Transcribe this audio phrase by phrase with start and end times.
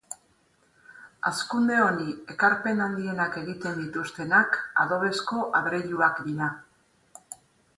[1.29, 6.49] Hazkunde honi ekarpen handienak egiten dituztenak adobezko adreiluak dira.